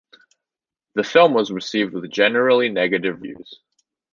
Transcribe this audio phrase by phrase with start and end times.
[0.95, 3.59] The film was received with generally negative reviews.